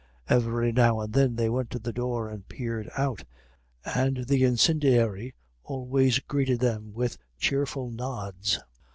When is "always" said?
5.63-6.17